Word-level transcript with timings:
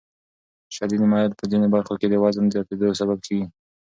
شدید 0.75 1.01
میل 1.11 1.31
په 1.39 1.43
ځینو 1.51 1.67
برخو 1.73 1.93
کې 1.99 2.07
د 2.09 2.15
وزن 2.23 2.45
زیاتېدو 2.53 2.97
سبب 2.99 3.17
کېږي. 3.25 3.45